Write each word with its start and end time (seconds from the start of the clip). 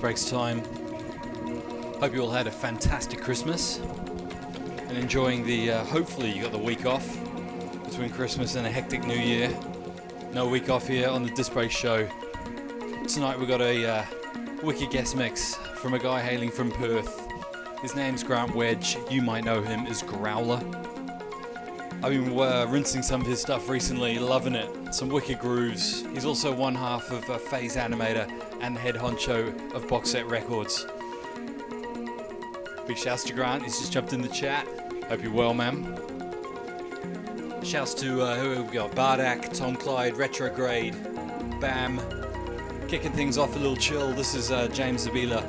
breaks 0.00 0.30
time. 0.30 0.62
Hope 2.00 2.14
you 2.14 2.22
all 2.22 2.30
had 2.30 2.46
a 2.46 2.50
fantastic 2.50 3.20
Christmas 3.20 3.78
and 4.88 4.96
enjoying 4.96 5.44
the. 5.44 5.72
Uh, 5.72 5.84
hopefully, 5.84 6.30
you 6.30 6.42
got 6.42 6.52
the 6.52 6.58
week 6.58 6.86
off 6.86 7.06
between 7.84 8.10
Christmas 8.10 8.54
and 8.54 8.66
a 8.66 8.70
hectic 8.70 9.04
New 9.04 9.18
Year. 9.18 9.54
No 10.32 10.48
week 10.48 10.70
off 10.70 10.86
here 10.86 11.08
on 11.08 11.24
the 11.24 11.30
Disc 11.30 11.52
Show. 11.70 12.08
Tonight 13.06 13.38
we 13.38 13.46
got 13.46 13.60
a 13.60 13.86
uh, 13.86 14.04
wicked 14.62 14.90
guest 14.90 15.16
mix 15.16 15.54
from 15.54 15.94
a 15.94 15.98
guy 15.98 16.20
hailing 16.20 16.50
from 16.50 16.70
Perth. 16.70 17.26
His 17.82 17.94
name's 17.94 18.22
Grant 18.22 18.54
Wedge. 18.54 18.96
You 19.10 19.22
might 19.22 19.44
know 19.44 19.62
him 19.62 19.86
as 19.86 20.02
Growler. 20.02 20.62
I've 22.02 22.12
been 22.12 22.38
uh, 22.38 22.66
rinsing 22.68 23.02
some 23.02 23.20
of 23.20 23.26
his 23.26 23.40
stuff 23.40 23.68
recently, 23.68 24.18
loving 24.18 24.54
it. 24.54 24.94
Some 24.94 25.08
wicked 25.08 25.38
grooves. 25.38 26.04
He's 26.12 26.24
also 26.24 26.54
one 26.54 26.74
half 26.74 27.10
of 27.10 27.28
uh, 27.28 27.38
Phase 27.38 27.76
Animator 27.76 28.47
and 28.68 28.76
head 28.76 28.96
honcho 28.96 29.72
of 29.72 29.88
Box 29.88 30.10
Set 30.10 30.26
Records. 30.26 30.86
Big 32.86 32.98
shouts 32.98 33.24
to 33.24 33.32
Grant, 33.32 33.62
he's 33.62 33.78
just 33.78 33.92
jumped 33.92 34.12
in 34.12 34.20
the 34.20 34.28
chat. 34.28 34.68
Hope 35.08 35.22
you're 35.22 35.32
well, 35.32 35.54
man. 35.54 35.98
Shouts 37.62 37.94
to 37.94 38.20
uh, 38.20 38.36
who 38.36 38.50
have 38.50 38.66
we 38.66 38.74
got? 38.74 38.90
Bardak, 38.90 39.56
Tom 39.56 39.74
Clyde, 39.74 40.18
Retrograde, 40.18 40.94
Bam. 41.62 41.98
Kicking 42.88 43.12
things 43.12 43.38
off 43.38 43.56
a 43.56 43.58
little 43.58 43.76
chill. 43.76 44.12
This 44.12 44.34
is 44.34 44.50
uh, 44.50 44.68
James 44.68 45.06
Zabiela 45.06 45.42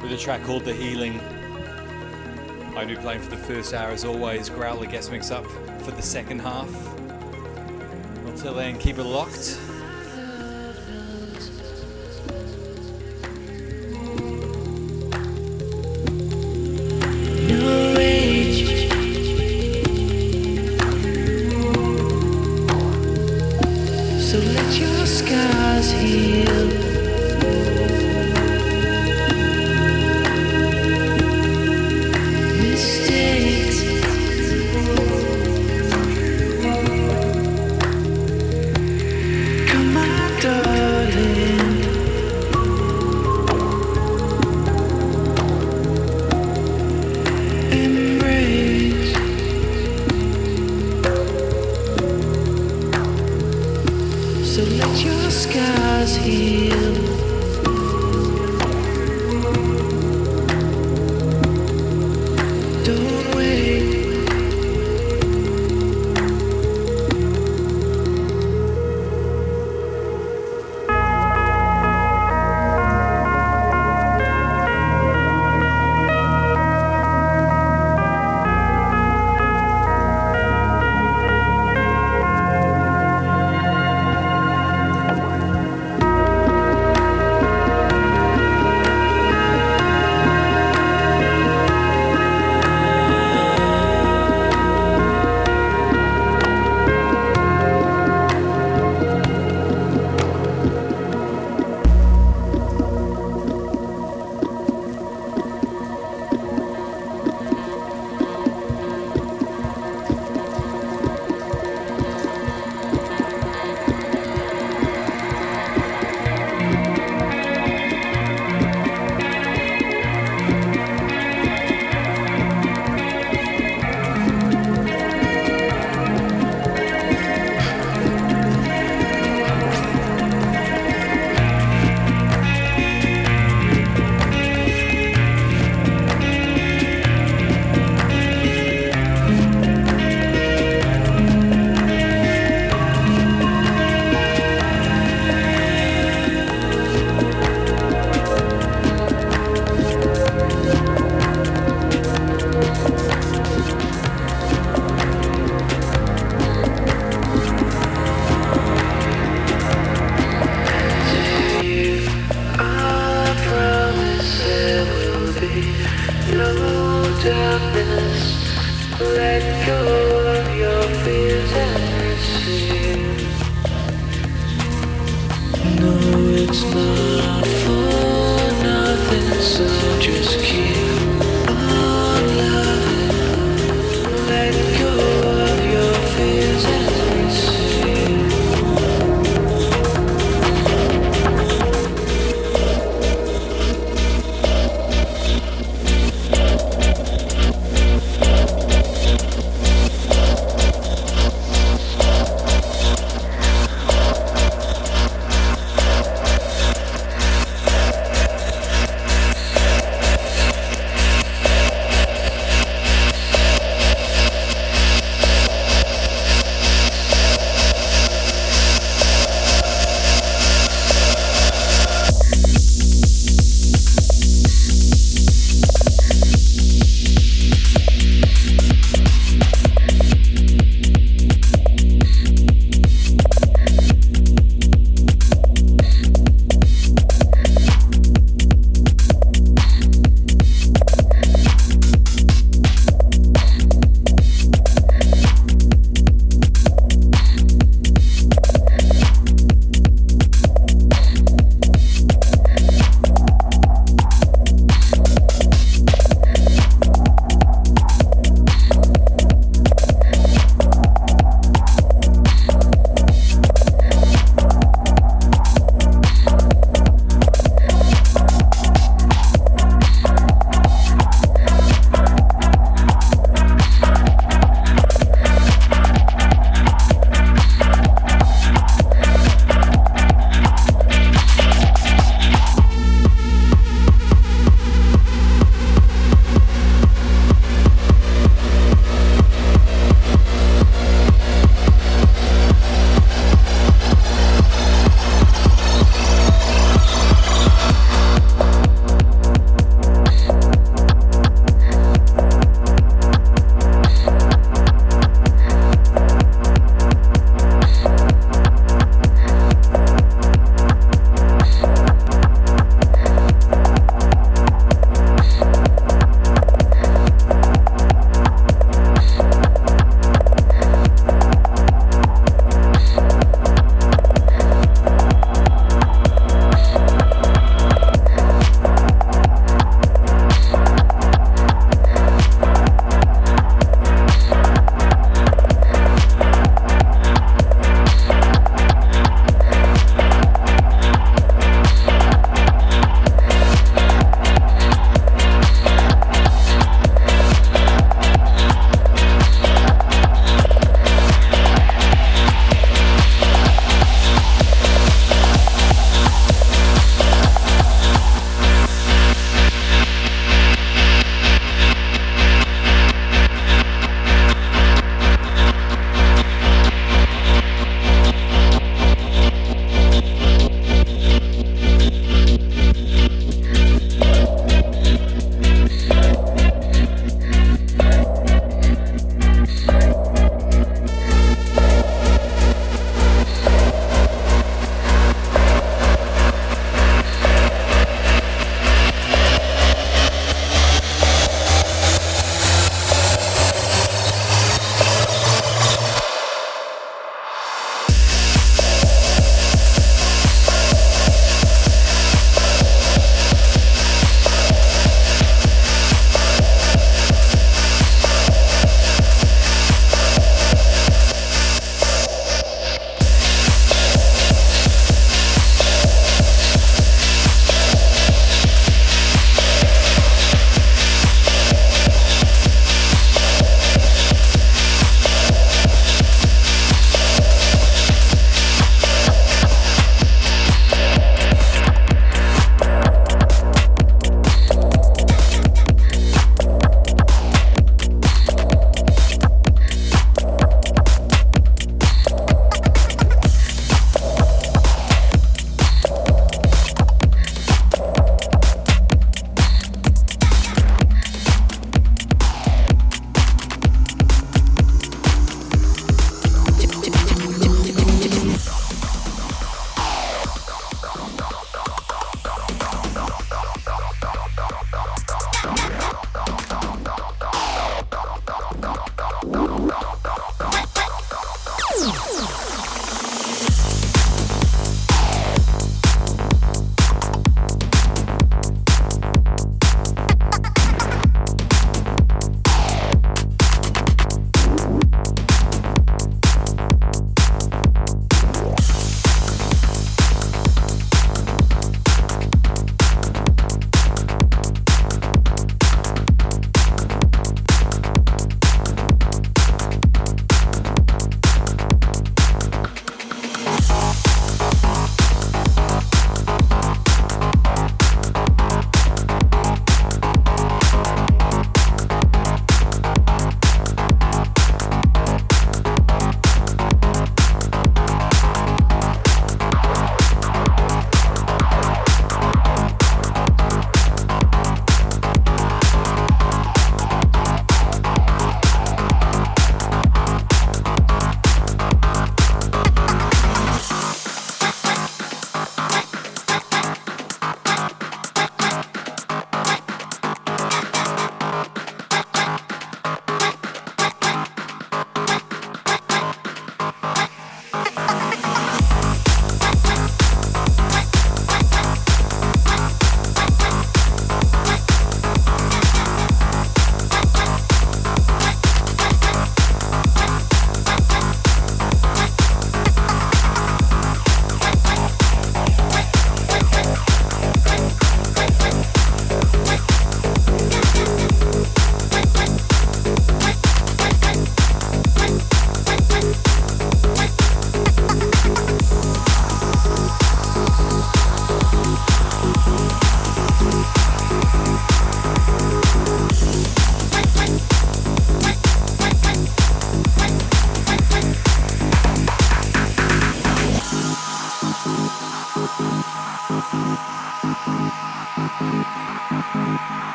with 0.00 0.12
a 0.12 0.16
track 0.16 0.42
called 0.44 0.64
The 0.64 0.72
Healing. 0.72 1.20
I 2.74 2.86
do 2.86 2.96
playing 2.96 3.20
for 3.20 3.30
the 3.30 3.36
first 3.36 3.74
hour 3.74 3.90
as 3.90 4.06
always. 4.06 4.48
Growler 4.48 4.86
gets 4.86 5.10
mixed 5.10 5.30
up 5.30 5.44
for 5.82 5.90
the 5.90 6.02
second 6.02 6.38
half. 6.38 6.70
Until 8.24 8.54
then, 8.54 8.78
keep 8.78 8.96
it 8.96 9.04
locked. 9.04 9.58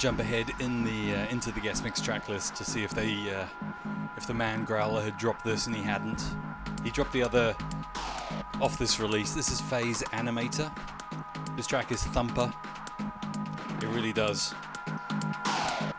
Jump 0.00 0.18
ahead 0.18 0.50
in 0.60 0.82
the 0.82 1.14
uh, 1.14 1.28
into 1.28 1.52
the 1.52 1.60
guest 1.60 1.84
mix 1.84 2.00
track 2.00 2.26
list 2.30 2.56
to 2.56 2.64
see 2.64 2.82
if 2.82 2.90
they 2.90 3.12
uh, 3.34 3.44
if 4.16 4.26
the 4.26 4.32
man 4.32 4.64
Growler 4.64 5.02
had 5.02 5.18
dropped 5.18 5.44
this, 5.44 5.66
and 5.66 5.76
he 5.76 5.82
hadn't. 5.82 6.22
He 6.82 6.90
dropped 6.90 7.12
the 7.12 7.22
other 7.22 7.54
off 8.62 8.78
this 8.78 8.98
release. 8.98 9.34
This 9.34 9.50
is 9.50 9.60
Phase 9.60 10.02
Animator. 10.04 10.74
This 11.54 11.66
track 11.66 11.92
is 11.92 12.02
Thumper. 12.02 12.50
It 13.82 13.88
really 13.88 14.14
does. 14.14 14.54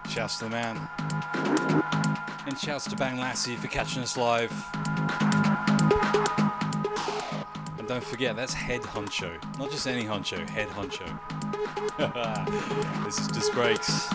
Shouts 0.10 0.40
to 0.40 0.46
the 0.46 0.50
man. 0.50 0.82
And 2.48 2.58
shouts 2.58 2.86
to 2.86 2.96
Bang 2.96 3.20
Lassie 3.20 3.56
for 3.56 3.68
catching 3.68 4.02
us 4.02 4.18
live. 4.18 4.52
And 7.78 7.88
don't 7.88 8.04
forget, 8.04 8.36
that's 8.36 8.54
Head 8.54 8.82
Honcho. 8.82 9.38
Not 9.60 9.70
just 9.70 9.86
any 9.86 10.04
honcho, 10.04 10.50
Head 10.50 10.70
Honcho. 10.70 11.41
this 11.98 13.20
is 13.20 13.28
just 13.28 13.54
breaks. 13.54 14.08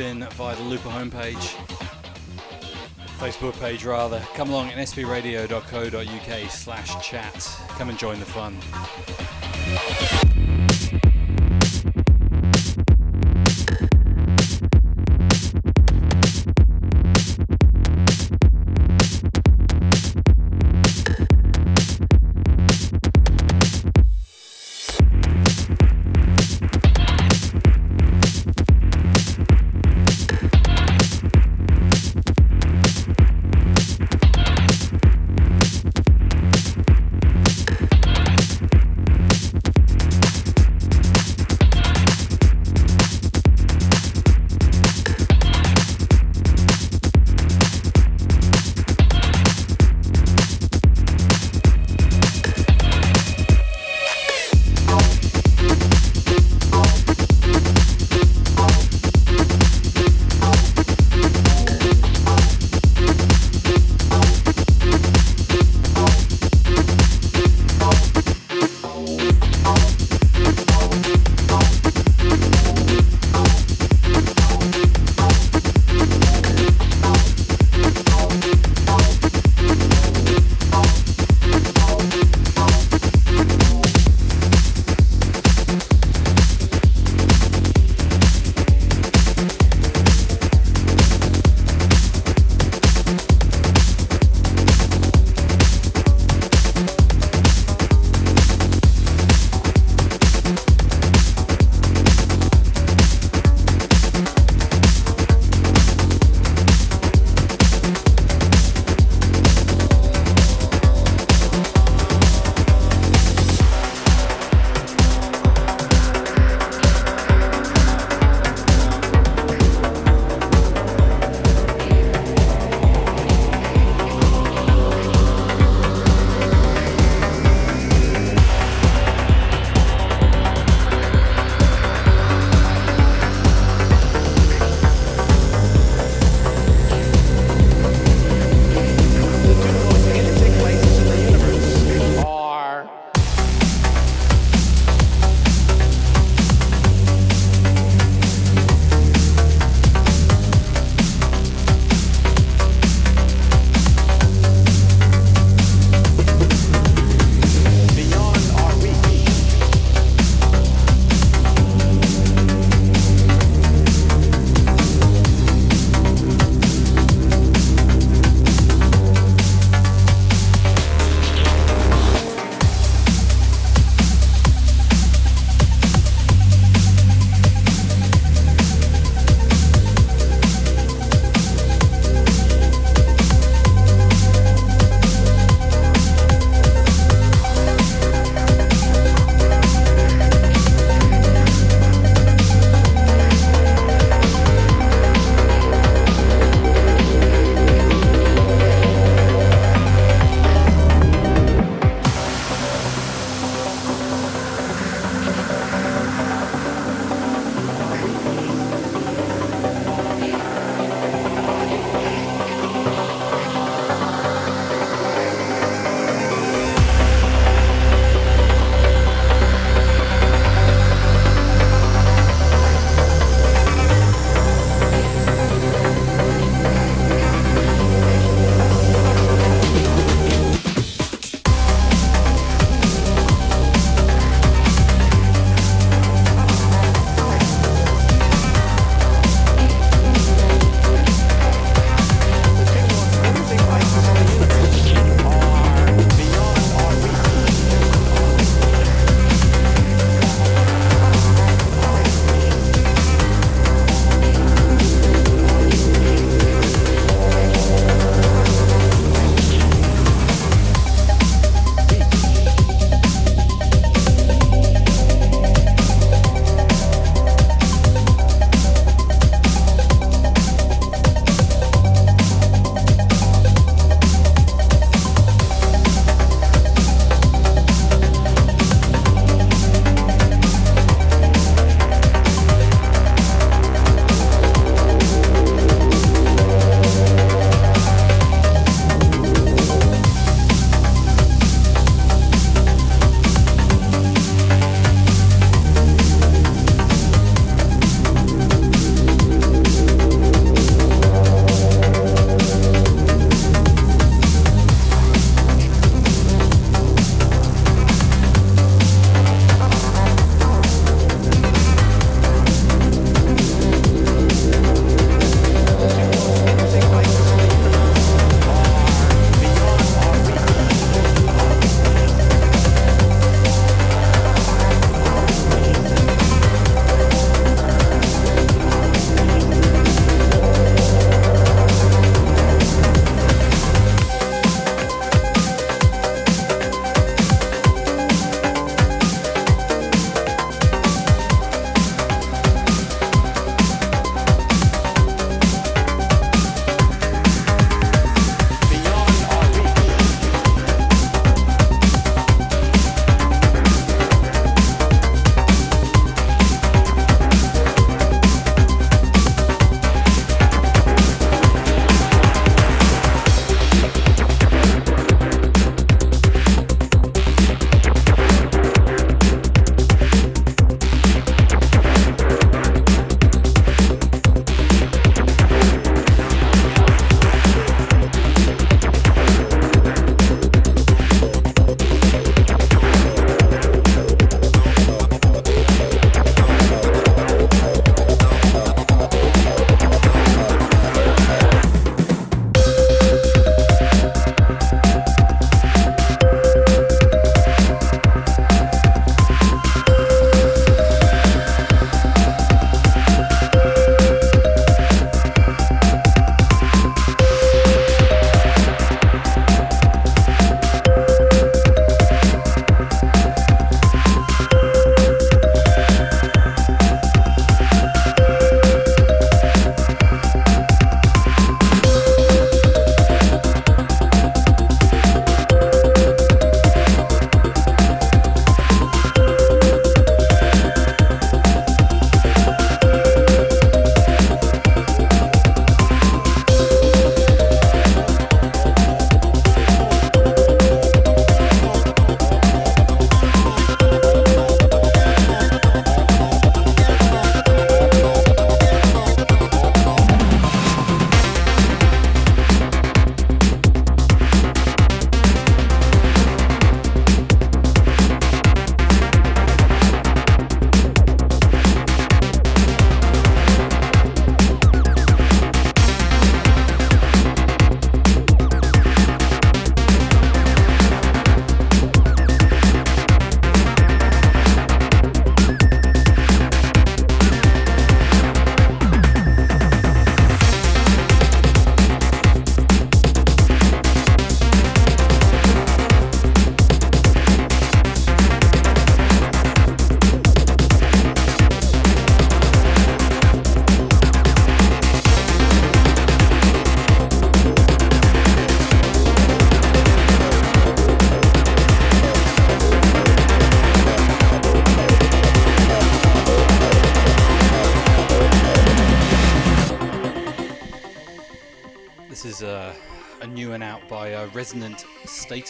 In 0.00 0.24
via 0.30 0.54
the 0.56 0.62
Looper 0.62 0.88
homepage, 0.88 1.54
Facebook 3.18 3.58
page 3.58 3.84
rather. 3.84 4.20
Come 4.34 4.50
along 4.50 4.70
at 4.70 4.78
sbradio.co.uk 4.78 6.50
slash 6.50 7.08
chat. 7.08 7.60
Come 7.70 7.88
and 7.90 7.98
join 7.98 8.18
the 8.18 8.26
fun. 8.26 8.56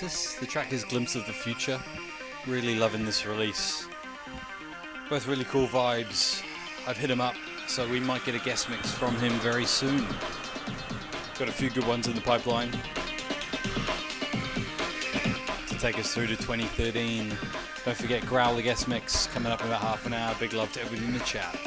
The 0.01 0.47
track 0.47 0.73
is 0.73 0.85
Glimpse 0.85 1.17
of 1.17 1.27
the 1.27 1.33
Future. 1.33 1.81
Really 2.47 2.77
loving 2.77 3.05
this 3.05 3.27
release. 3.27 3.89
Both 5.11 5.27
really 5.27 5.45
cool 5.47 5.67
vibes. 5.67 6.41
I've 6.87 6.97
hit 6.97 7.11
him 7.11 7.21
up, 7.21 7.35
so 7.67 7.89
we 7.89 7.99
might 7.99 8.25
get 8.25 8.37
a 8.37 8.39
guest 8.39 8.71
mix 8.71 8.93
from 8.93 9.17
him 9.17 9.33
very 9.41 9.67
soon. 9.67 10.07
Got 11.37 11.49
a 11.49 11.53
few 11.53 11.69
good 11.69 11.85
ones 11.85 12.07
in 12.07 12.15
the 12.15 12.21
pipeline 12.21 12.71
to 15.67 15.79
take 15.81 15.99
us 15.99 16.15
through 16.15 16.29
to 16.29 16.37
2013. 16.37 17.37
Don't 17.85 17.97
forget 17.97 18.25
Growl 18.25 18.55
the 18.55 18.63
guest 18.63 18.87
mix 18.87 19.27
coming 19.27 19.51
up 19.51 19.61
in 19.63 19.67
about 19.67 19.81
half 19.81 20.07
an 20.07 20.13
hour. 20.13 20.33
Big 20.39 20.53
love 20.53 20.73
to 20.75 20.81
everyone 20.81 21.09
in 21.09 21.13
the 21.15 21.25
chat. 21.25 21.59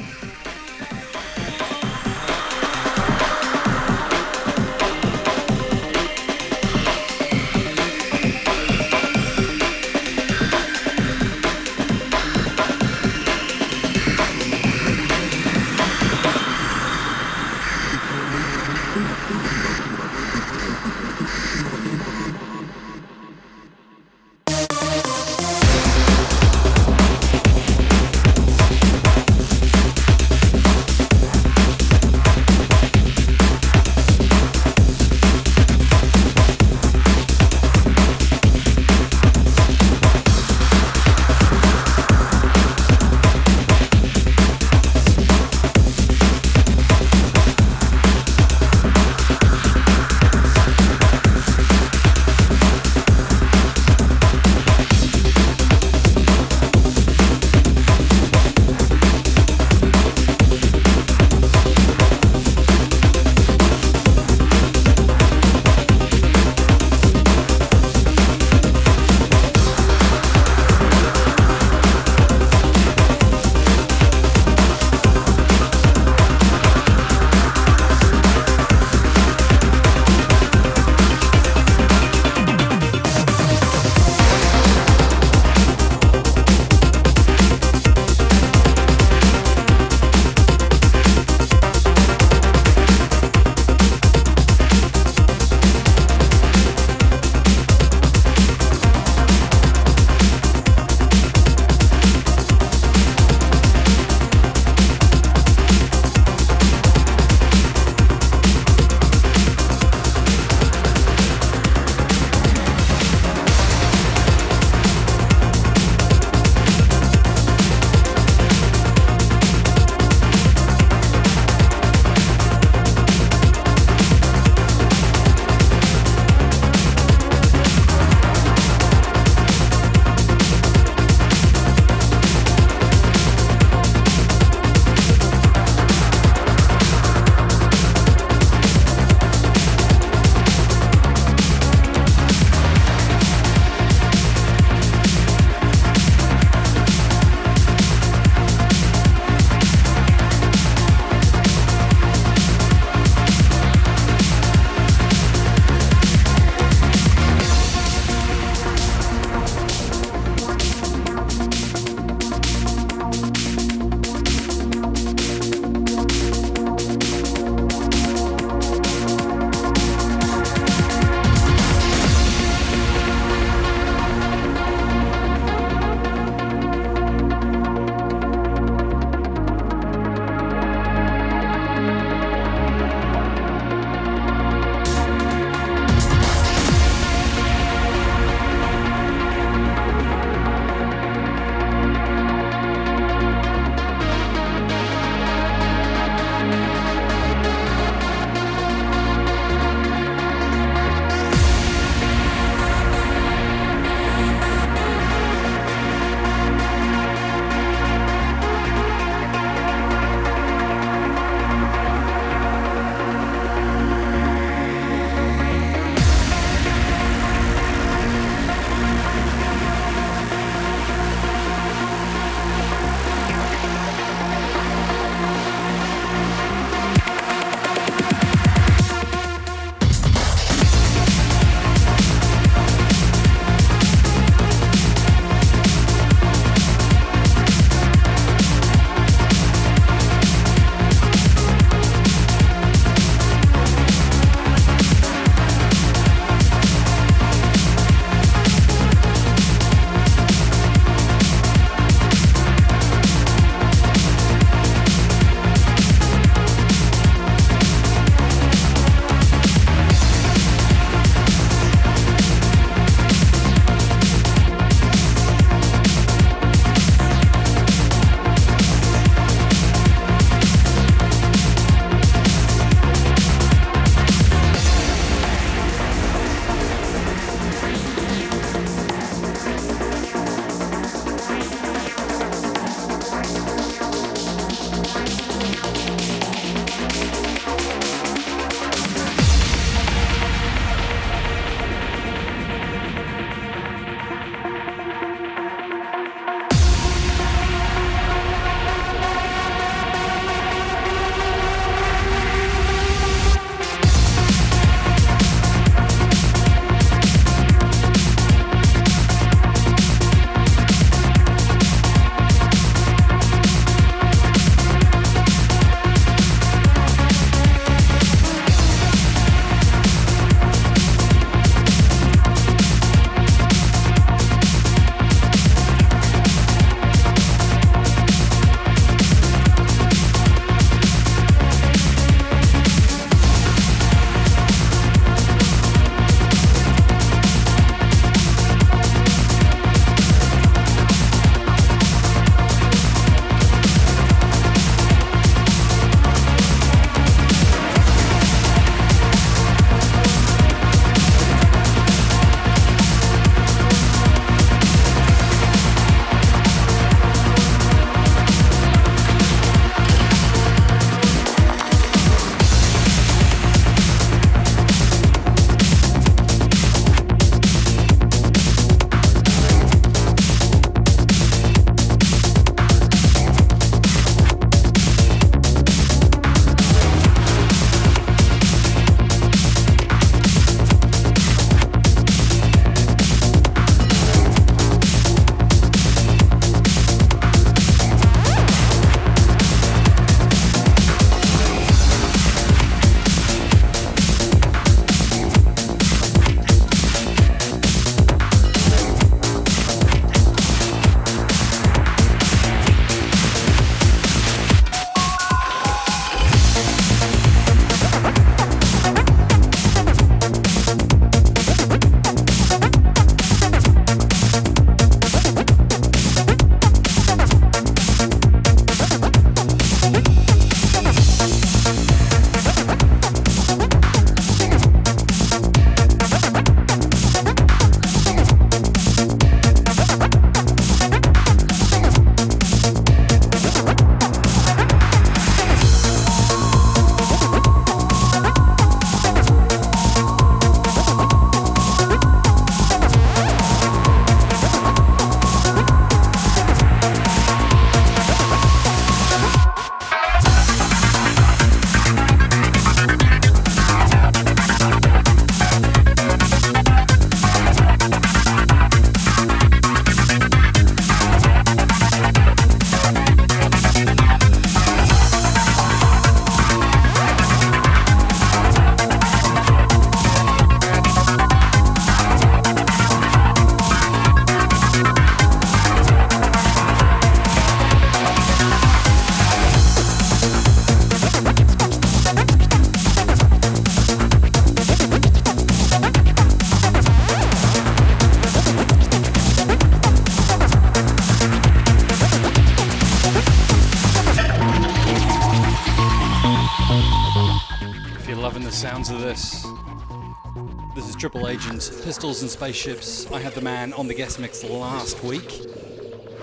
Pistols 501.92 502.22
and 502.22 502.30
Spaceships. 502.30 503.12
I 503.12 503.20
had 503.20 503.34
the 503.34 503.42
man 503.42 503.74
on 503.74 503.86
the 503.86 503.92
guest 503.92 504.18
mix 504.18 504.42
last 504.44 505.04
week. 505.04 505.30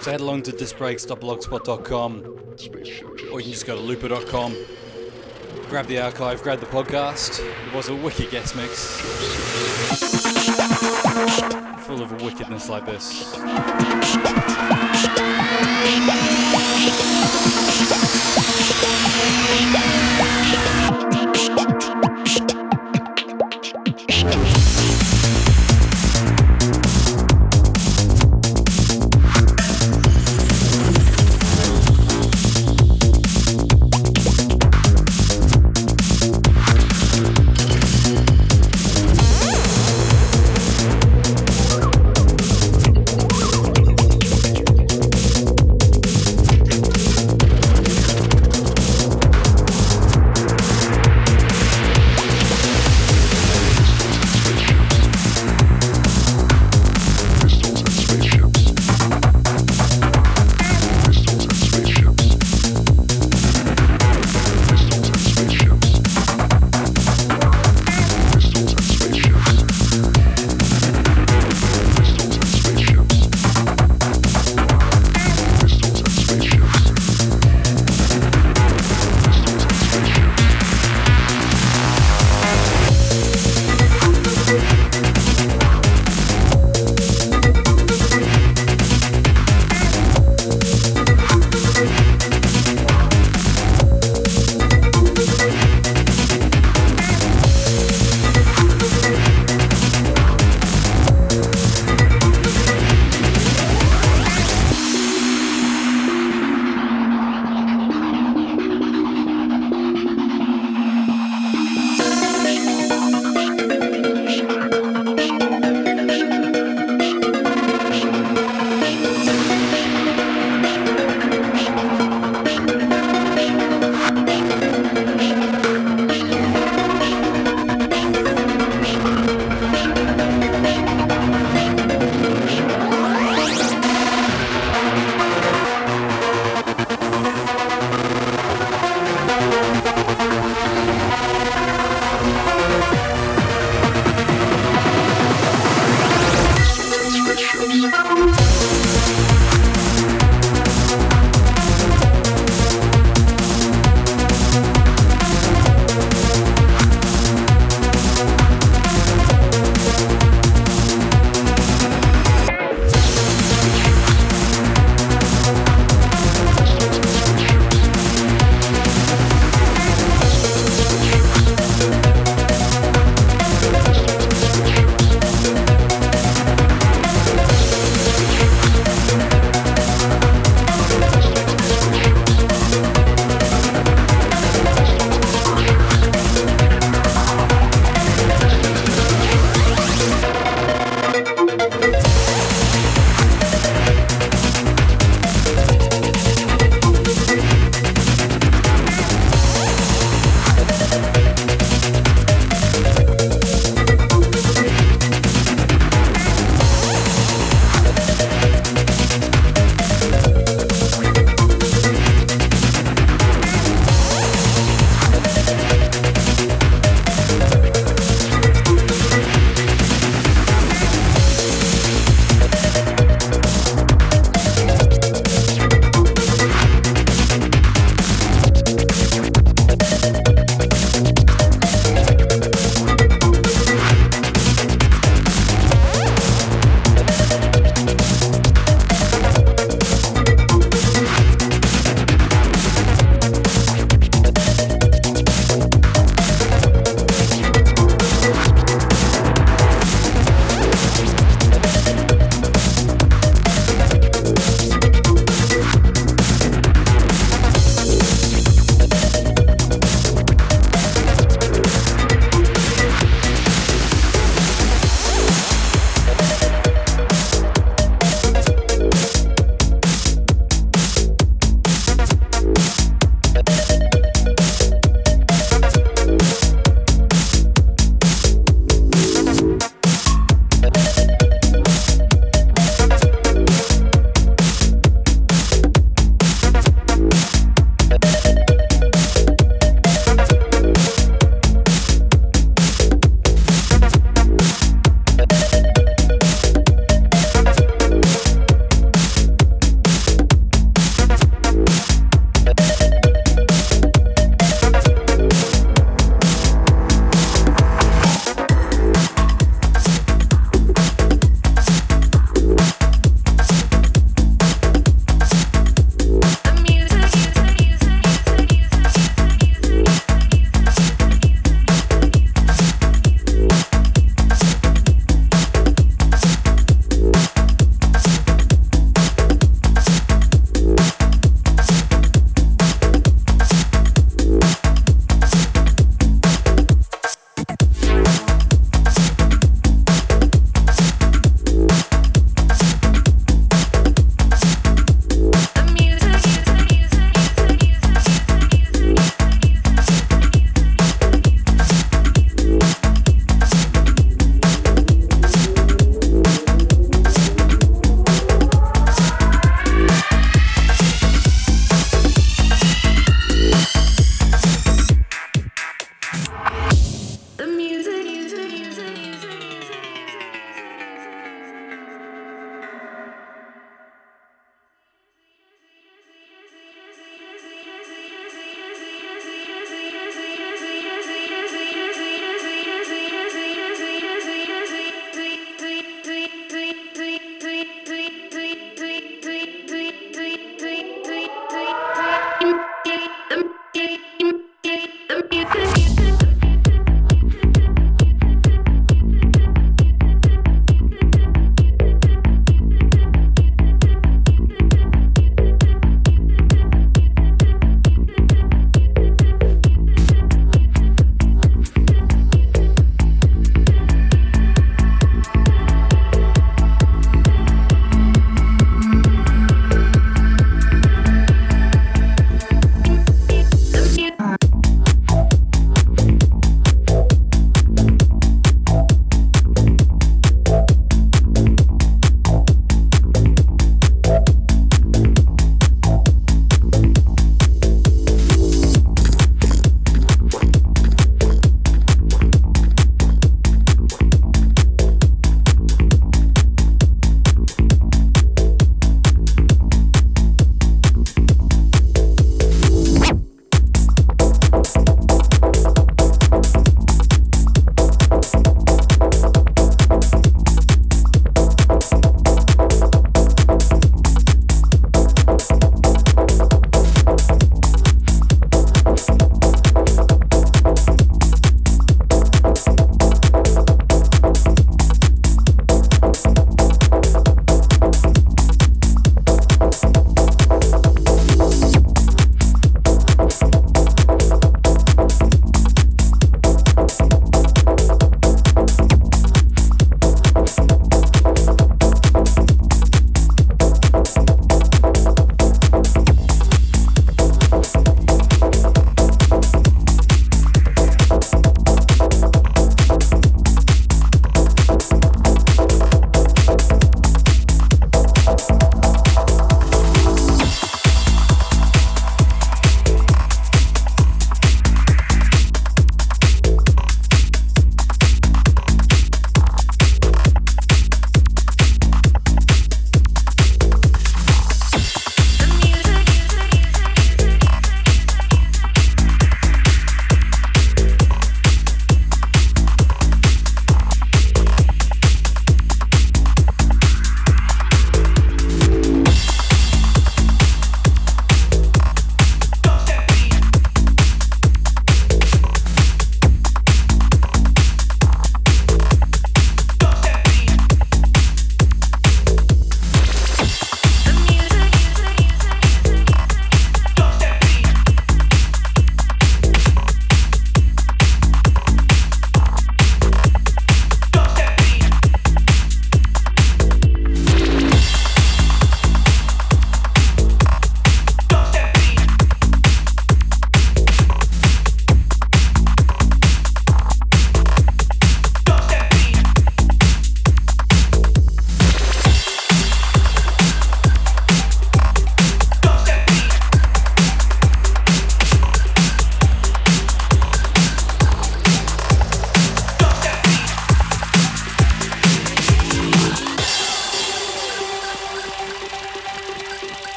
So 0.00 0.10
head 0.10 0.22
along 0.22 0.44
to 0.44 0.52
discbreaks.blogspot.com 0.52 2.24
or 3.30 3.40
you 3.40 3.44
can 3.44 3.52
just 3.52 3.66
go 3.66 3.74
to 3.76 3.82
looper.com. 3.82 4.56
Grab 5.68 5.84
the 5.84 6.00
archive, 6.00 6.42
grab 6.42 6.60
the 6.60 6.66
podcast. 6.66 7.46
It 7.66 7.74
was 7.74 7.90
a 7.90 7.94
wicked 7.94 8.30
guest 8.30 8.56
mix. 8.56 8.98
Full 11.84 12.00
of 12.00 12.22
wickedness 12.22 12.70
like 12.70 12.86
this. 12.86 13.36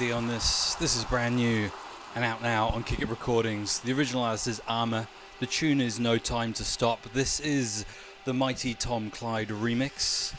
ID 0.00 0.12
on 0.12 0.26
this. 0.26 0.74
This 0.74 0.96
is 0.96 1.04
brand 1.04 1.36
new 1.36 1.70
and 2.14 2.24
out 2.24 2.42
now 2.42 2.68
on 2.68 2.82
Kick 2.82 3.00
It 3.00 3.08
Recordings. 3.08 3.78
The 3.78 3.92
original 3.92 4.22
artist 4.22 4.46
is 4.46 4.60
Armour. 4.68 5.06
The 5.40 5.46
tune 5.46 5.80
is 5.80 5.98
No 5.98 6.18
Time 6.18 6.52
to 6.54 6.64
Stop. 6.64 7.02
This 7.14 7.40
is 7.40 7.86
the 8.24 8.34
Mighty 8.34 8.74
Tom 8.74 9.10
Clyde 9.10 9.48
remix. 9.48 10.34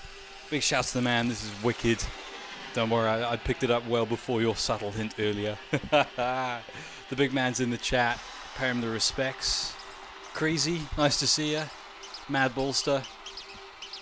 Big 0.51 0.61
shout 0.61 0.83
to 0.85 0.93
the 0.95 1.01
man. 1.01 1.27
This 1.27 1.43
is 1.43 1.63
wicked. 1.63 2.03
Don't 2.73 2.89
worry, 2.89 3.07
I, 3.07 3.33
I 3.33 3.37
picked 3.37 3.63
it 3.63 3.71
up 3.71 3.87
well 3.87 4.05
before 4.05 4.41
your 4.41 4.55
subtle 4.55 4.91
hint 4.91 5.15
earlier. 5.17 5.57
the 5.91 7.15
big 7.15 7.33
man's 7.33 7.59
in 7.59 7.71
the 7.71 7.77
chat. 7.77 8.19
Pay 8.57 8.69
him 8.69 8.81
the 8.81 8.89
respects. 8.89 9.73
Crazy, 10.33 10.81
nice 10.97 11.19
to 11.19 11.27
see 11.27 11.53
you. 11.53 11.63
Mad 12.29 12.53
Bolster, 12.53 13.01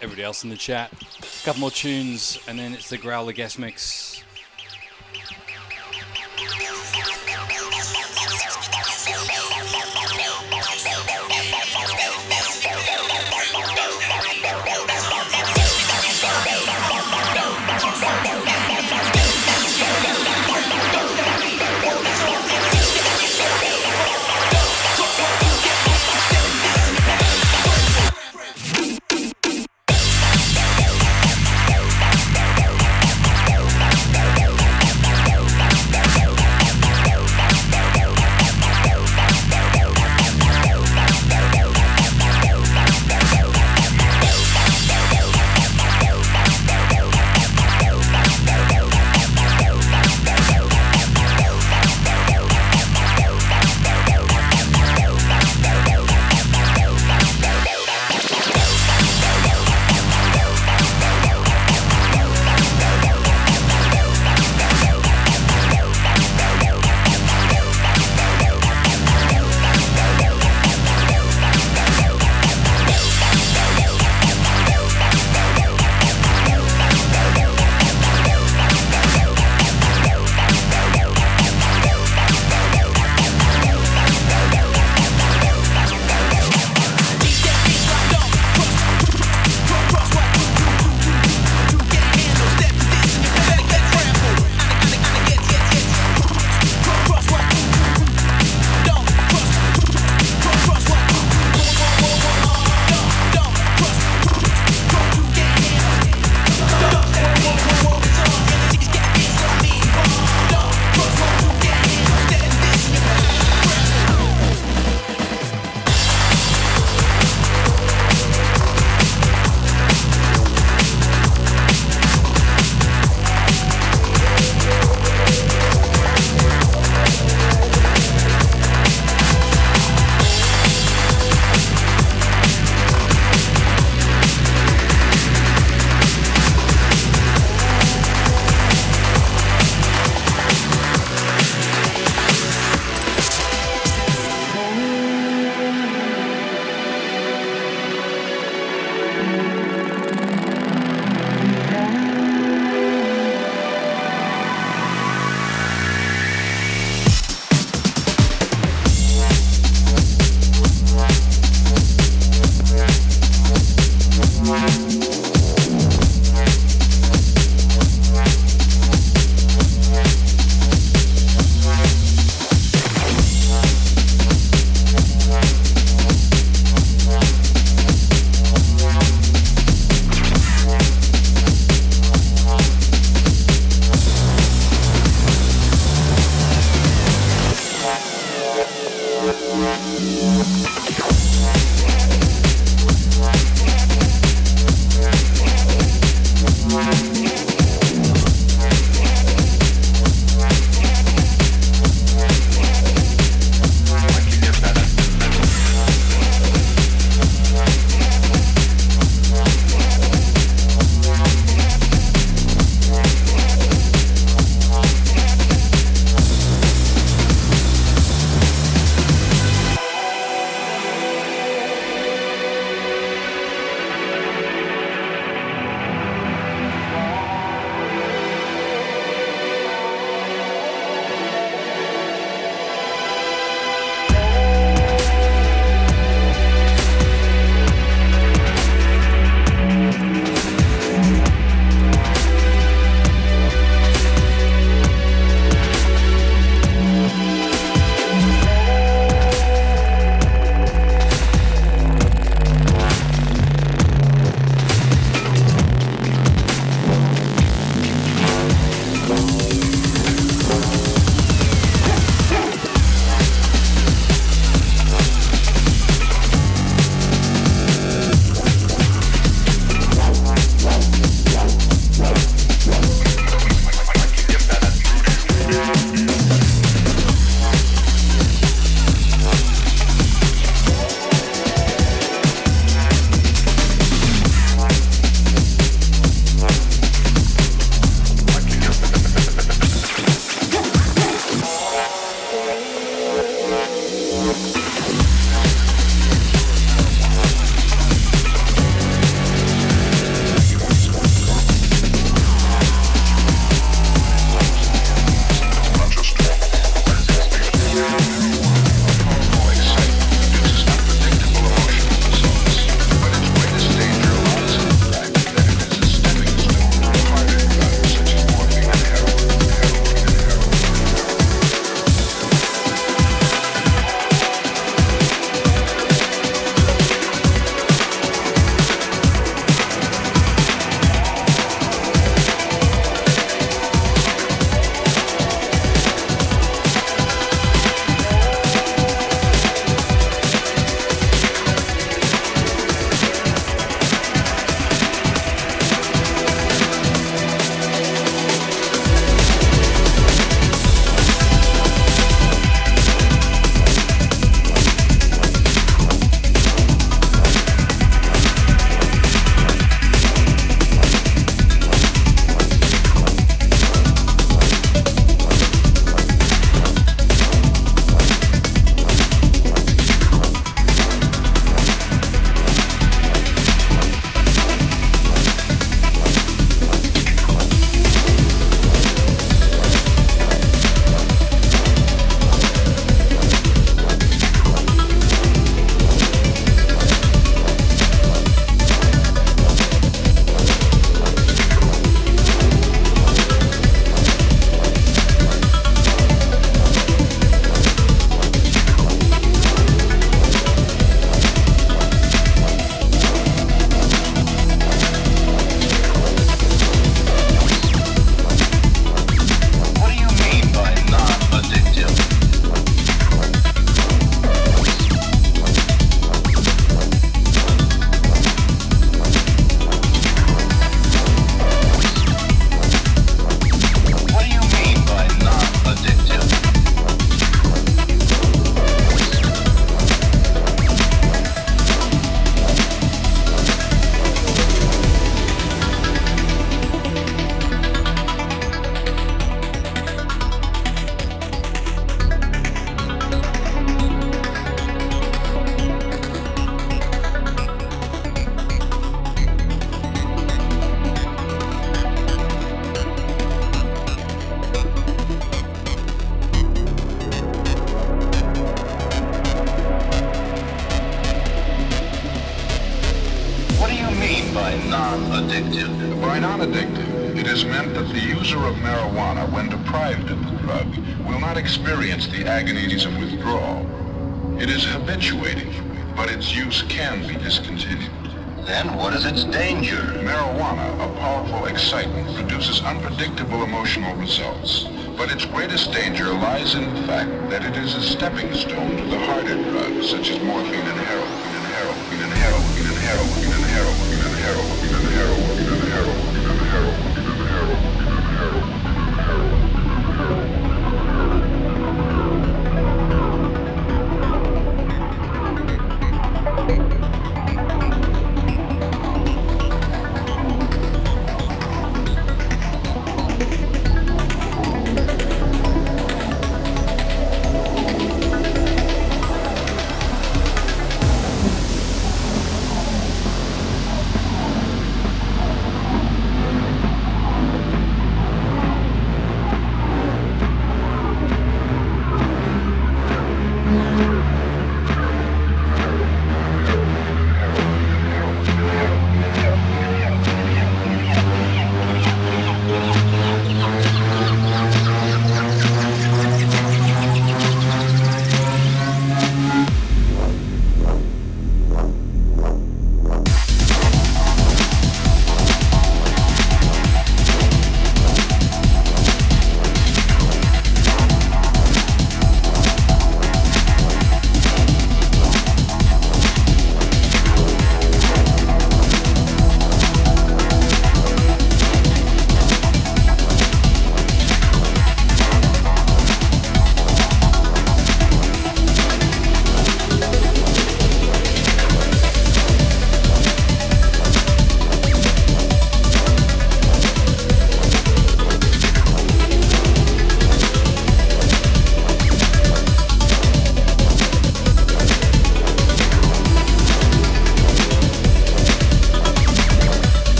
everybody 0.00 0.22
else 0.22 0.44
in 0.44 0.50
the 0.50 0.56
chat. 0.56 0.92
A 0.92 1.44
couple 1.44 1.60
more 1.60 1.70
tunes, 1.70 2.38
and 2.46 2.58
then 2.58 2.72
it's 2.72 2.88
the 2.88 2.98
Growler 2.98 3.32
guest 3.32 3.58
mix. 3.58 4.11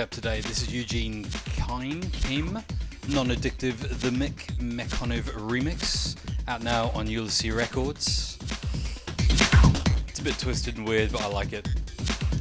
up 0.00 0.10
today. 0.10 0.40
This 0.42 0.62
is 0.62 0.72
Eugene 0.72 1.26
Kine, 1.66 2.02
Kim, 2.10 2.54
Non 3.08 3.28
Addictive, 3.28 3.78
the 4.00 4.10
Mick 4.10 4.56
Mekonov 4.58 5.22
remix, 5.32 6.14
out 6.46 6.62
now 6.62 6.90
on 6.94 7.08
Ulysses 7.08 7.52
Records. 7.52 8.38
It's 10.06 10.20
a 10.20 10.22
bit 10.22 10.38
twisted 10.38 10.76
and 10.76 10.86
weird, 10.86 11.10
but 11.10 11.22
I 11.22 11.26
like 11.28 11.52
it. 11.52 11.68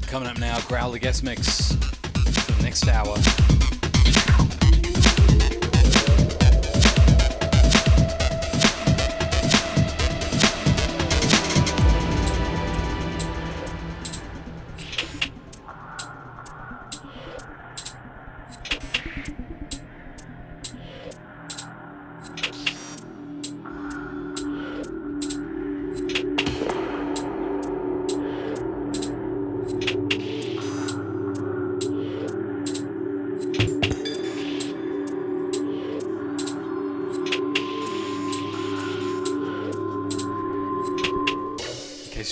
Coming 0.03 0.29
up 0.29 0.37
now, 0.37 0.59
Growl 0.67 0.91
the 0.91 0.99
Guest 0.99 1.23
Mix 1.23 1.71
for 1.73 2.51
the 2.51 2.63
next 2.63 2.87
hour. 2.87 3.17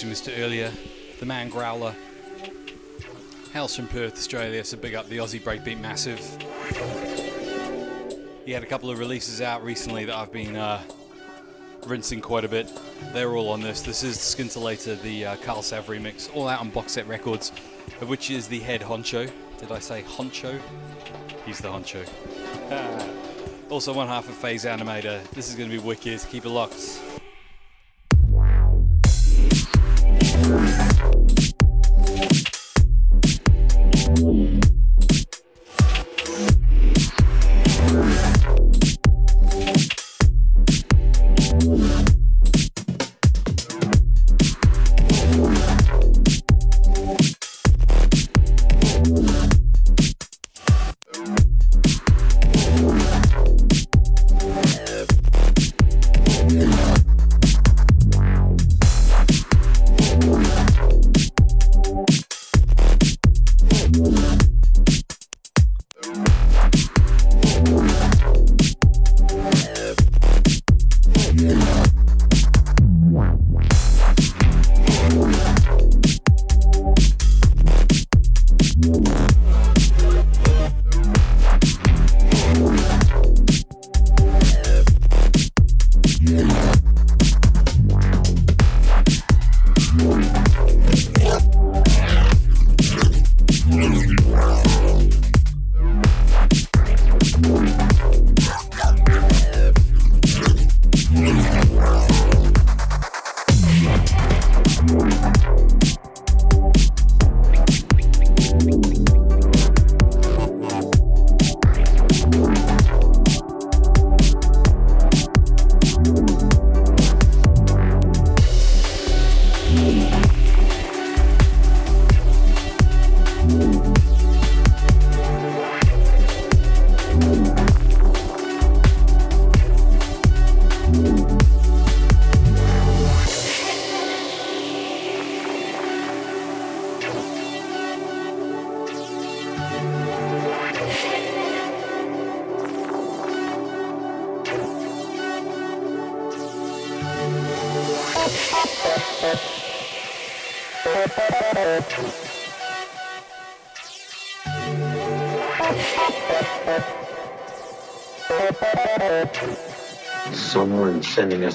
From 0.02 0.10
Mr. 0.12 0.38
earlier, 0.40 0.74
the 1.20 1.26
man 1.26 1.50
Growler. 1.50 1.96
Hails 3.54 3.78
from 3.78 3.88
Perth, 3.88 4.16
Australia, 4.16 4.62
so 4.66 4.76
big 4.76 4.94
up 4.94 5.08
the 5.08 5.20
Aussie 5.20 5.42
breakbeat 5.42 5.80
massive. 5.80 6.20
He 8.46 8.52
had 8.52 8.62
a 8.62 8.66
couple 8.66 8.92
of 8.92 9.00
releases 9.00 9.40
out 9.42 9.64
recently 9.64 10.04
that 10.04 10.14
I've 10.14 10.34
been 10.34 10.58
uh, 10.58 10.84
rinsing 11.88 12.20
quite 12.20 12.44
a 12.44 12.50
bit. 12.50 12.70
They're 13.14 13.38
all 13.38 13.48
on 13.48 13.62
this. 13.62 13.82
This 13.82 14.04
is 14.04 14.18
Scintillator, 14.18 15.02
the 15.02 15.28
uh, 15.28 15.36
Carl 15.38 15.62
Sav 15.62 15.88
remix, 15.88 16.30
all 16.36 16.50
out 16.50 16.60
on 16.60 16.72
Box 16.72 16.92
Set 16.92 17.08
Records, 17.08 17.54
of 18.02 18.10
which 18.10 18.30
is 18.32 18.50
the 18.50 18.60
head 18.60 18.82
honcho. 18.82 19.32
Did 19.60 19.72
I 19.72 19.80
say 19.80 20.04
honcho? 20.04 20.60
He's 21.46 21.60
the 21.60 21.70
honcho. 21.70 22.06
also, 23.70 23.94
one 23.94 24.08
half 24.08 24.28
of 24.28 24.36
Phase 24.36 24.66
Animator. 24.66 25.24
This 25.30 25.50
is 25.50 25.56
going 25.56 25.70
to 25.70 25.78
be 25.78 25.82
wicked. 25.82 26.20
Keep 26.30 26.46
it 26.46 26.50
locked. 26.50 27.00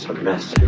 Sending 0.01 0.60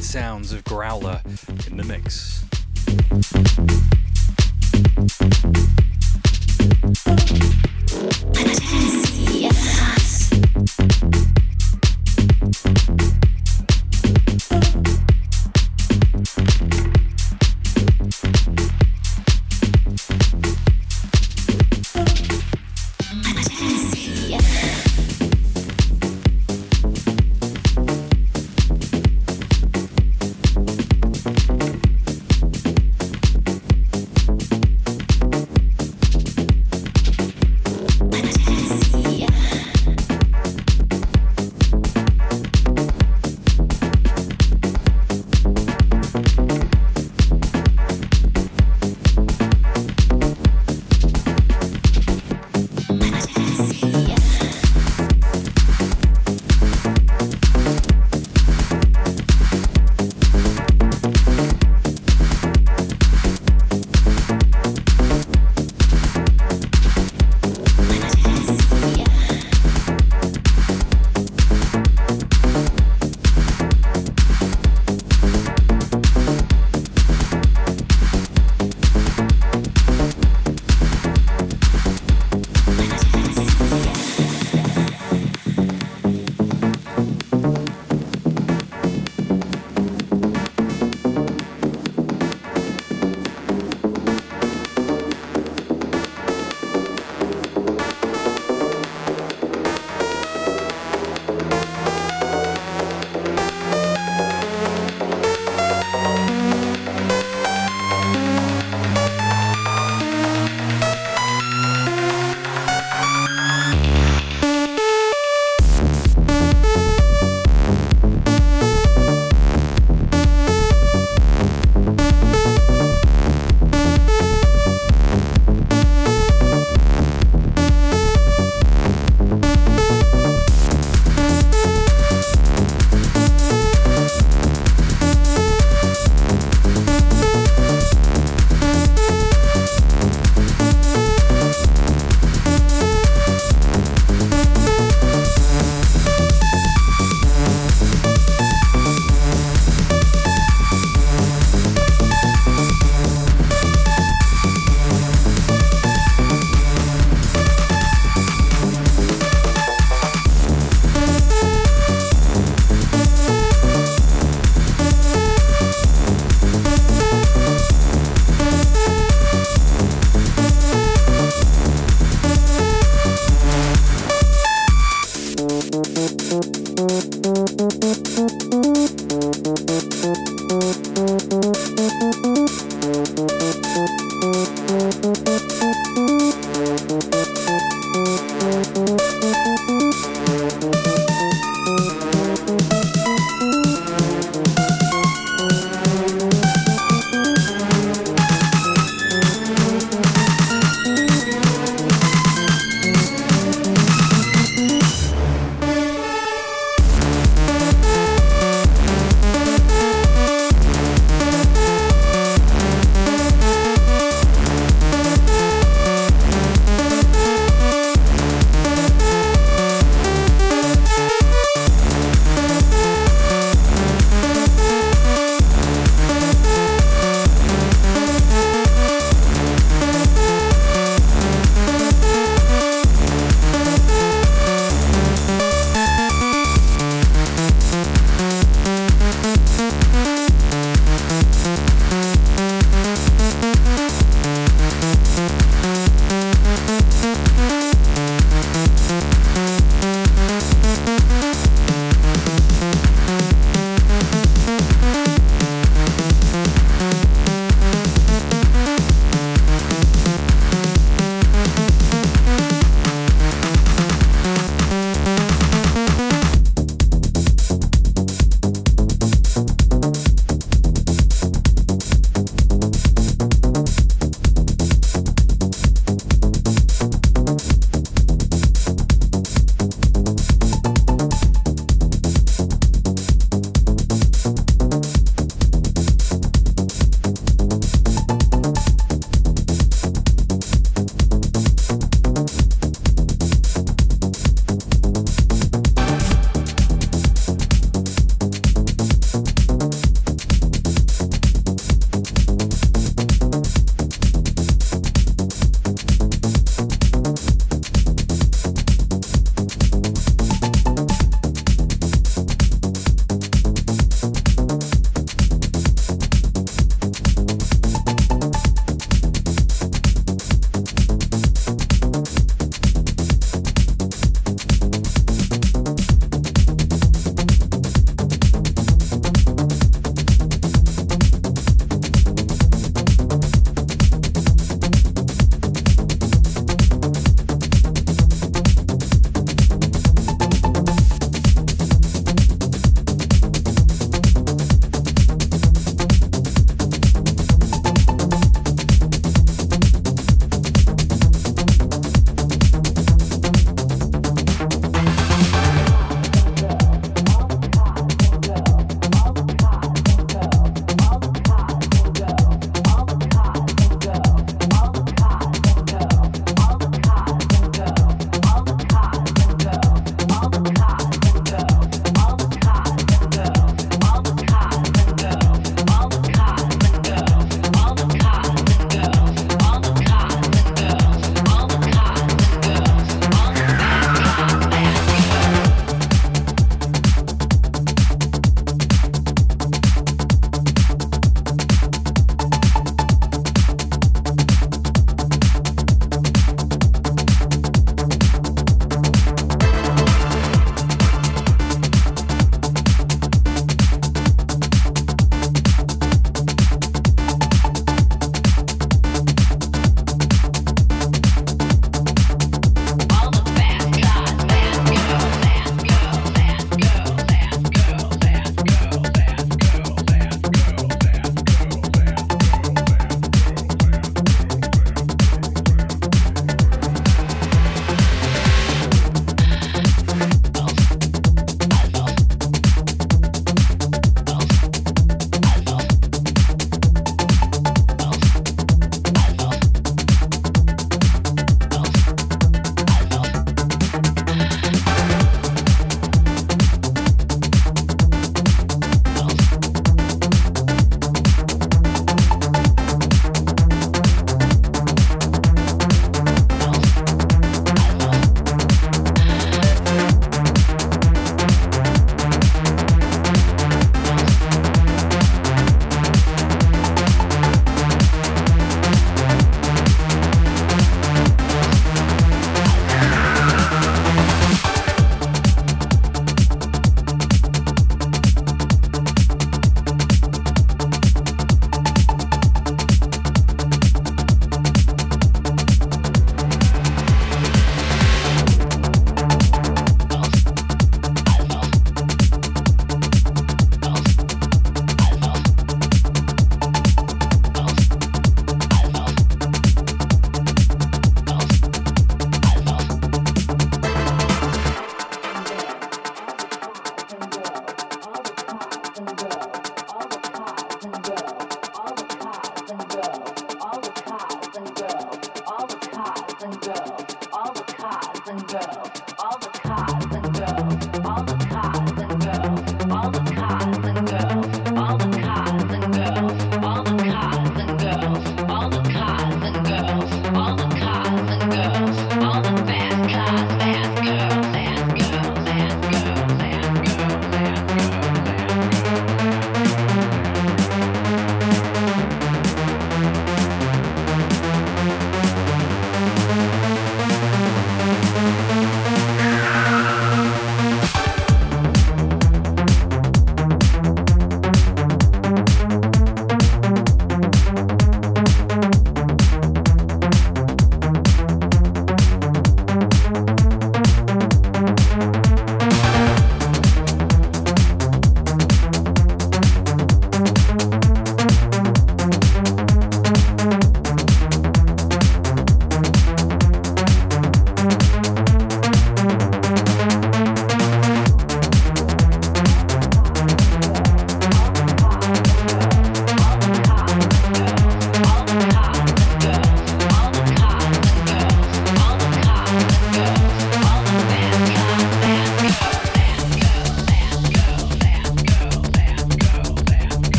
sounds 0.00 0.52
of 0.52 0.63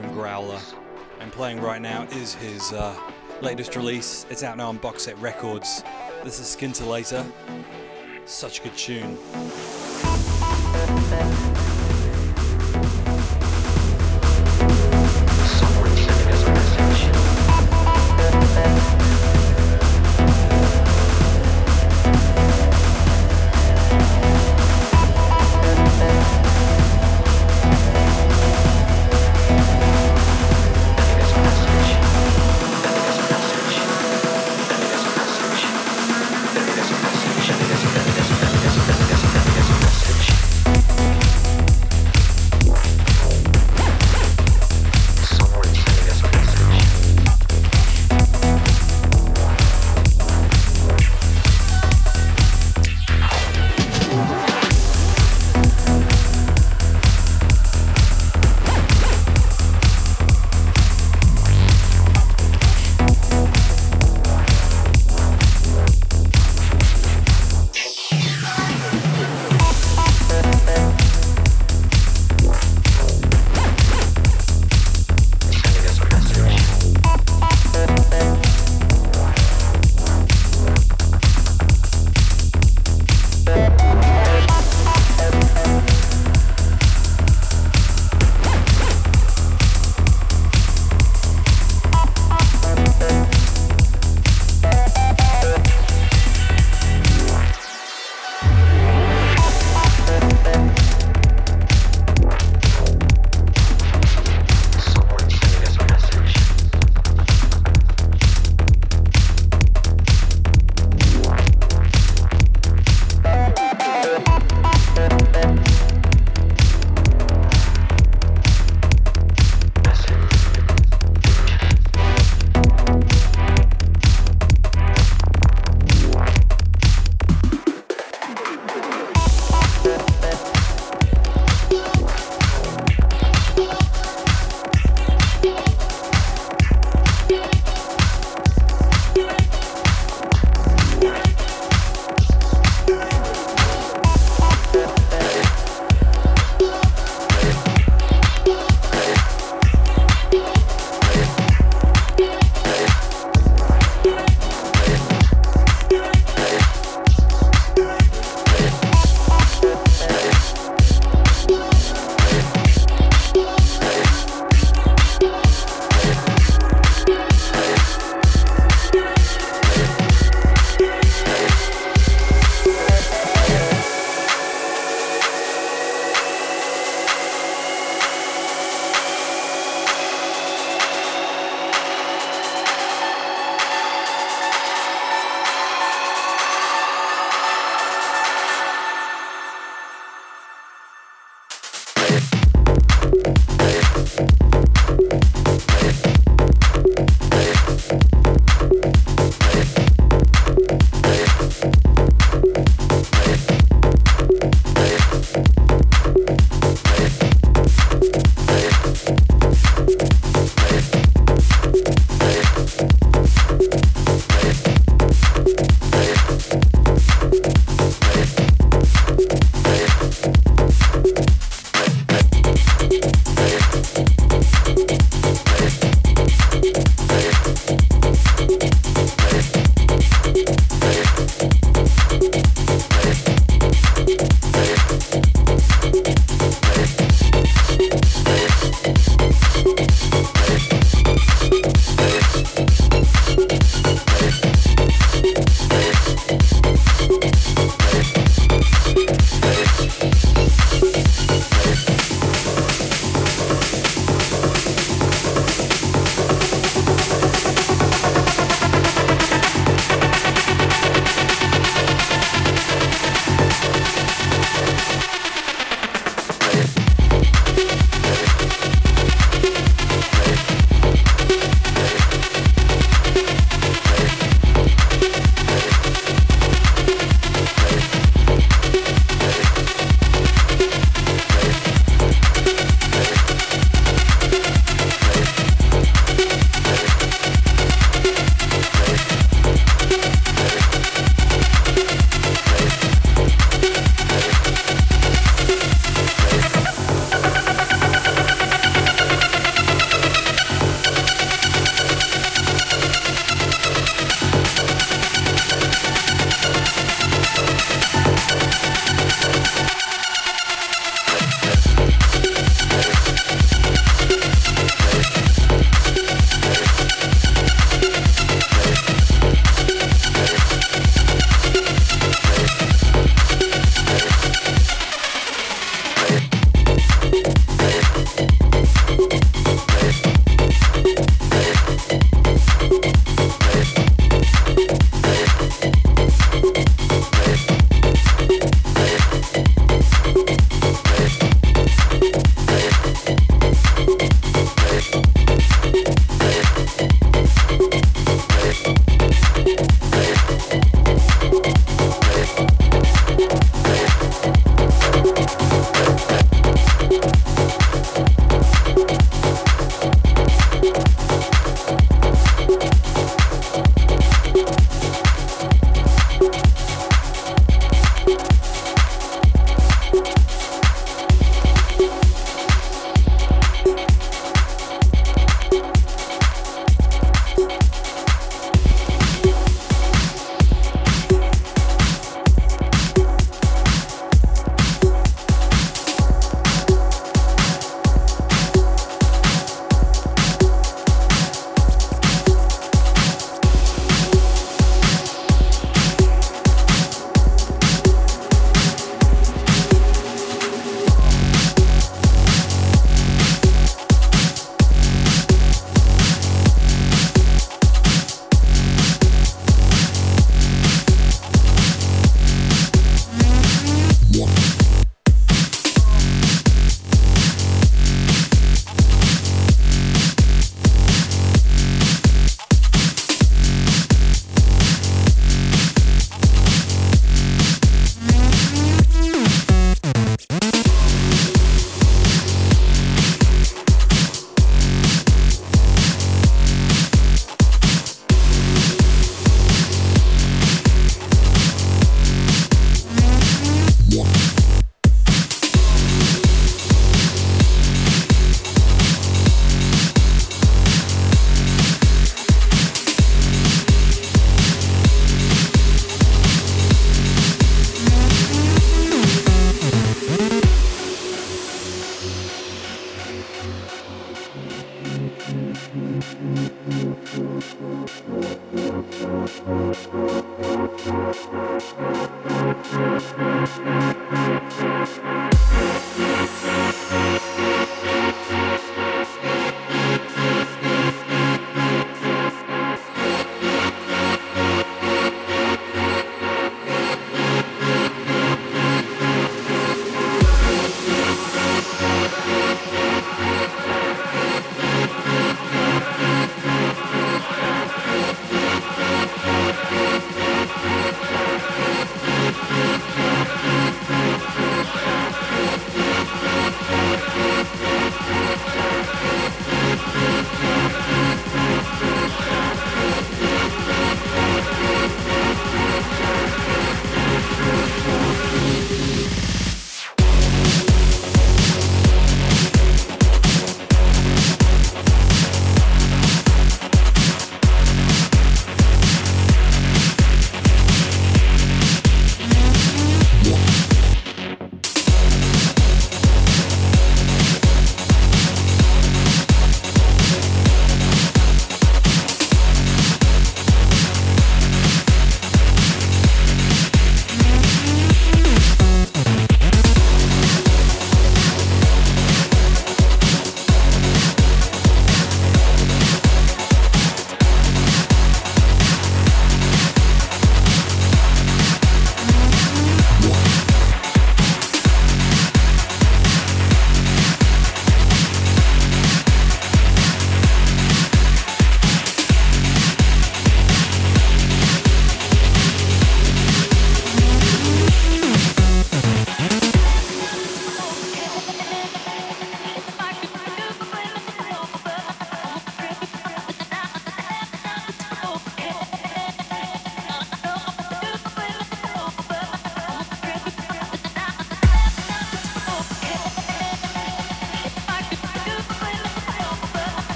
from 0.00 0.12
Growler. 0.12 0.60
And 1.20 1.32
playing 1.32 1.60
right 1.60 1.80
now 1.80 2.04
is 2.12 2.34
his 2.34 2.72
uh, 2.72 2.98
latest 3.40 3.76
release. 3.76 4.26
It's 4.30 4.42
out 4.42 4.56
now 4.56 4.68
on 4.68 4.78
Box 4.78 5.04
Set 5.04 5.18
Records. 5.18 5.82
This 6.24 6.40
is 6.40 6.46
Scintillator. 6.56 7.26
Such 8.24 8.60
a 8.60 8.62
good 8.64 8.76
tune. 8.76 9.18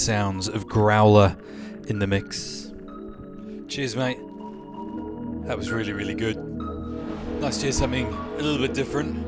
Sounds 0.00 0.48
of 0.48 0.66
Growler 0.66 1.36
in 1.88 1.98
the 1.98 2.06
mix. 2.06 2.72
Cheers, 3.68 3.96
mate. 3.96 4.18
That 5.46 5.56
was 5.56 5.70
really, 5.70 5.92
really 5.92 6.14
good. 6.14 6.36
Nice 7.40 7.58
to 7.58 7.64
hear 7.64 7.72
something 7.72 8.06
a 8.06 8.42
little 8.42 8.58
bit 8.58 8.74
different. 8.74 9.26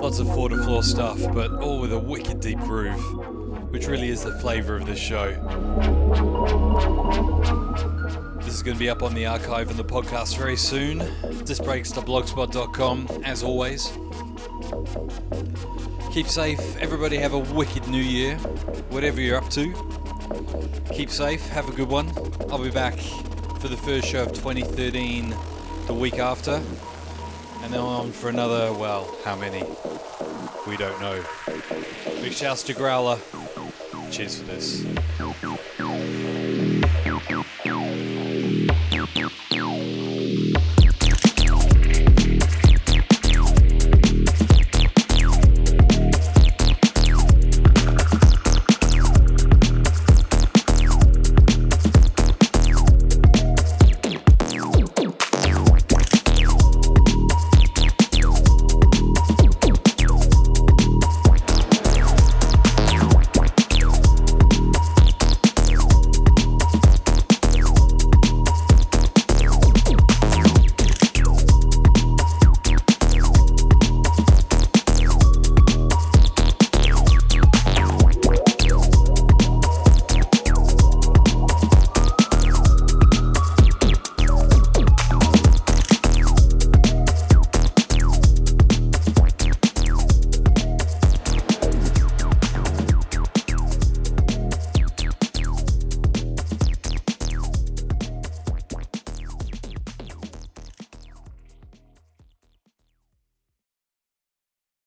Lots 0.00 0.18
of 0.18 0.26
four 0.34 0.48
to 0.48 0.56
floor 0.62 0.82
stuff, 0.82 1.20
but 1.32 1.52
all 1.54 1.80
with 1.80 1.92
a 1.92 1.98
wicked 1.98 2.40
deep 2.40 2.58
groove, 2.60 3.00
which 3.70 3.86
really 3.86 4.08
is 4.08 4.22
the 4.24 4.32
flavour 4.38 4.76
of 4.76 4.86
this 4.86 4.98
show. 4.98 5.30
This 8.40 8.54
is 8.54 8.62
going 8.62 8.76
to 8.76 8.80
be 8.80 8.90
up 8.90 9.02
on 9.02 9.14
the 9.14 9.26
archive 9.26 9.70
and 9.70 9.78
the 9.78 9.84
podcast 9.84 10.36
very 10.36 10.56
soon. 10.56 10.98
Disbreaks.blogspot.com, 11.44 13.08
as 13.24 13.42
always. 13.42 13.92
Keep 16.12 16.28
safe. 16.28 16.76
Everybody 16.76 17.16
have 17.16 17.32
a 17.32 17.38
wicked 17.38 17.88
new 17.88 18.02
year, 18.02 18.36
whatever 18.90 19.18
you're 19.18 19.38
up 19.38 19.48
to. 19.48 19.72
Keep 20.92 21.08
safe. 21.08 21.48
Have 21.48 21.70
a 21.70 21.72
good 21.72 21.88
one. 21.88 22.12
I'll 22.50 22.62
be 22.62 22.70
back 22.70 22.98
for 23.60 23.68
the 23.68 23.78
first 23.78 24.08
show 24.08 24.24
of 24.24 24.34
2013 24.34 25.34
the 25.86 25.94
week 25.94 26.18
after. 26.18 26.62
And 27.62 27.72
then 27.72 27.80
on 27.80 28.12
for 28.12 28.28
another, 28.28 28.74
well, 28.74 29.10
how 29.24 29.36
many? 29.36 29.64
We 30.68 30.76
don't 30.76 31.00
know. 31.00 31.24
Big 32.20 32.34
shouts 32.34 32.62
to 32.64 32.74
Growler. 32.74 33.18
Cheers 34.10 34.38
for 34.38 34.44
this. 34.44 34.84